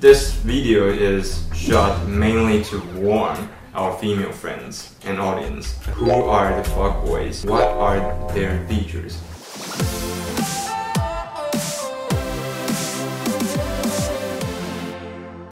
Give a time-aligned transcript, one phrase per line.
[0.00, 3.36] This video is shot mainly to warn
[3.74, 9.20] our female friends and audience who are the fuckboys, what are their features.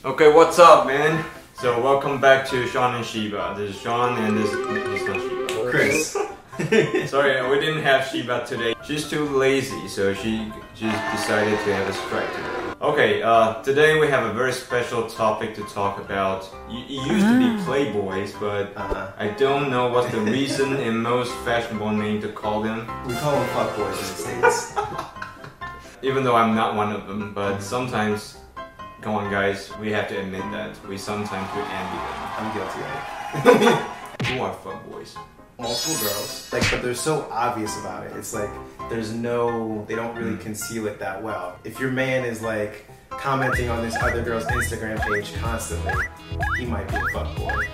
[0.02, 1.22] Okay, what's up, man?
[1.60, 3.54] So welcome back to Sean and Shiba.
[3.54, 5.70] This is Sean and this, is not.
[5.70, 6.12] Chris.
[7.10, 8.74] Sorry, we didn't have Shiba today.
[8.82, 12.67] She's too lazy, so she just decided to have a strike today.
[12.80, 16.48] Okay, uh, today we have a very special topic to talk about.
[16.70, 19.10] It used to be Playboys, but Uh-huh.
[19.18, 22.86] I don't know what's the reason and most fashionable name to call them.
[23.06, 24.74] We call them fuckboys in the States.
[26.02, 28.38] Even though I'm not one of them, but sometimes,
[29.00, 32.18] come on, guys, we have to admit that we sometimes do envy them.
[32.38, 32.92] I'm guilty of
[33.66, 34.26] it.
[34.28, 35.18] Who are fuckboys?
[35.58, 36.52] Multiple girls.
[36.52, 38.12] Like, but they're so obvious about it.
[38.16, 38.50] It's like,
[38.88, 40.42] there's no, they don't really hmm.
[40.42, 41.58] conceal it that well.
[41.64, 46.04] If your man is like commenting on this other girl's Instagram page constantly,
[46.58, 47.66] he might be a fuckboy.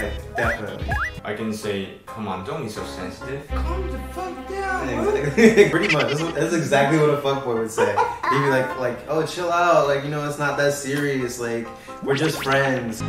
[0.00, 0.90] Like, definitely.
[1.22, 3.46] I can say, come on, don't be so sensitive.
[3.48, 5.30] Calm the fuck down.
[5.70, 6.08] Pretty much.
[6.08, 7.94] That's, what- that's exactly what a fuckboy would say.
[8.30, 9.86] He'd be like, like, oh, chill out.
[9.86, 11.38] Like, you know, it's not that serious.
[11.38, 11.68] Like,
[12.02, 13.02] we're just friends.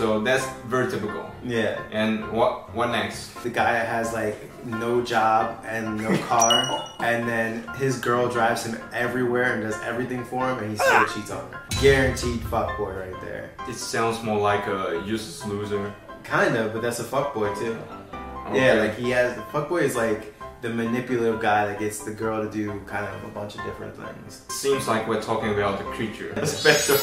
[0.00, 1.30] So that's very typical.
[1.44, 1.78] Yeah.
[1.92, 3.34] And what what next?
[3.42, 4.34] The guy has like
[4.64, 10.24] no job and no car, and then his girl drives him everywhere and does everything
[10.24, 11.60] for him, and he still cheats on her.
[11.82, 13.50] Guaranteed fuckboy right there.
[13.68, 15.92] It sounds more like a useless loser.
[16.24, 17.76] Kind of, but that's a fuckboy too.
[18.46, 18.56] Okay.
[18.56, 22.42] Yeah, like he has the fuckboy is like the manipulative guy that gets the girl
[22.42, 24.46] to do kind of a bunch of different things.
[24.48, 26.96] Seems like we're talking about the creature, special.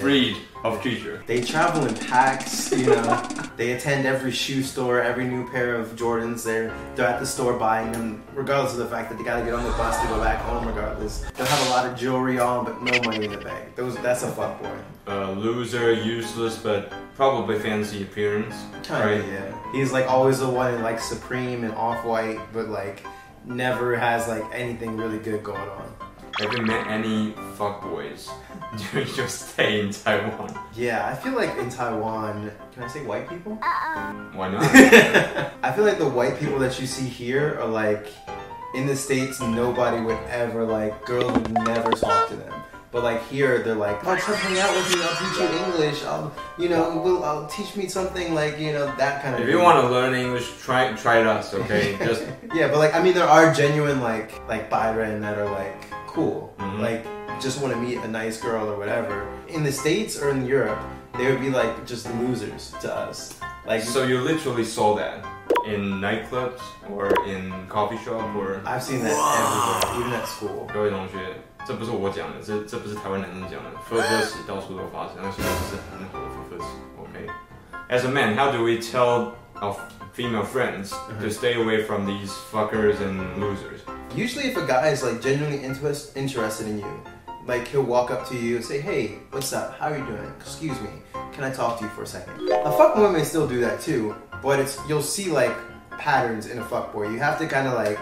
[0.00, 1.22] Breed of creature.
[1.26, 3.28] They travel in packs, you know.
[3.56, 6.44] they attend every shoe store, every new pair of Jordans.
[6.44, 9.54] They're they're at the store buying them, regardless of the fact that they gotta get
[9.54, 10.66] on the bus to go back home.
[10.66, 13.74] Regardless, they'll have a lot of jewelry on, but no money in the bank.
[13.76, 14.82] Those that's a fuckboy.
[15.06, 18.54] Uh, loser, useless, but probably fancy appearance.
[18.82, 19.24] Kinda, right?
[19.26, 19.72] yeah.
[19.72, 23.04] He's like always the one in like Supreme and Off White, but like
[23.44, 25.94] never has like anything really good going on.
[26.38, 28.30] Have you met any fuckboys
[28.92, 30.58] during your stay in Taiwan?
[30.74, 33.58] Yeah, I feel like in Taiwan, can I say white people?
[33.62, 34.12] Uh-uh.
[34.32, 34.62] Why not?
[35.62, 38.08] I feel like the white people that you see here are like
[38.74, 42.52] in the states nobody would ever like girls would never talk to them.
[42.90, 46.04] But like here they're like, oh come hang out with me, I'll teach you English.
[46.04, 49.48] I'll you know, will I'll teach me something like, you know, that kind of if
[49.48, 51.96] you want to learn English, try try it us, okay?
[52.06, 55.92] Just Yeah, but like I mean there are genuine like like Byron that are like
[56.11, 56.53] cool.
[56.57, 56.79] Mhm.
[56.81, 57.05] Like
[57.39, 59.27] just want to meet a nice girl or whatever.
[59.47, 60.79] In the States or in Europe,
[61.17, 63.35] they would be like just losers to us.
[63.65, 65.25] Like so you literally saw that
[65.65, 70.67] in nightclubs or in coffee shop or I've seen that everywhere, even at school.
[70.73, 71.19] 各位同学，
[71.65, 76.69] 这不是我讲的，这这不是台湾男生讲的，分科史到处都发生，而且这是很火的分科史。
[76.97, 79.74] OK。As a man, how do we tell our
[80.12, 83.80] female friends to stay away from these fuckers and losers?
[84.14, 87.02] Usually, if a guy is like genuinely interest, interested in you,
[87.46, 89.78] like he'll walk up to you and say, "Hey, what's up?
[89.78, 90.32] How are you doing?
[90.38, 90.90] Excuse me,
[91.32, 92.34] can I talk to you for a second?
[92.50, 95.56] A fuckboy may still do that too, but it's you'll see like
[95.90, 97.08] patterns in a fuck boy.
[97.08, 97.98] You have to kind of like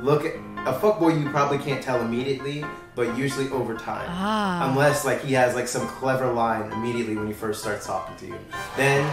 [0.00, 0.34] look at
[0.66, 1.22] a fuckboy.
[1.22, 4.06] You probably can't tell immediately, but usually over time.
[4.08, 4.70] Ah.
[4.70, 8.26] Unless like he has like some clever line immediately when he first starts talking to
[8.26, 8.38] you,
[8.76, 9.04] then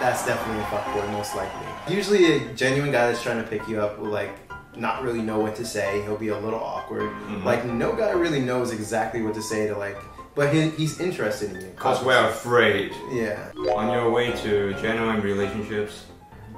[0.00, 1.66] that's definitely a fuckboy most likely.
[1.94, 4.30] Usually a genuine guy that's trying to pick you up will like
[4.76, 6.02] not really know what to say.
[6.02, 7.02] He'll be a little awkward.
[7.10, 7.44] Mm-hmm.
[7.44, 9.96] Like no guy really knows exactly what to say to like,
[10.34, 11.72] but he, he's interested in you.
[11.76, 12.92] Cause we're afraid.
[13.10, 13.52] Yeah.
[13.74, 16.04] On your way to genuine relationships,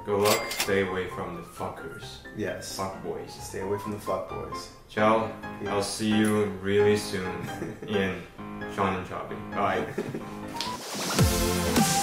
[0.05, 0.51] good luck.
[0.51, 2.77] Stay away from the fuckers, Yes.
[2.77, 3.29] fuckboys.
[3.31, 4.67] Stay away from the fuckboys.
[4.89, 5.31] Ciao.
[5.67, 7.31] I'll see you really soon
[7.87, 8.21] in
[8.75, 9.35] Sean and Choppy.
[9.55, 9.85] Bye.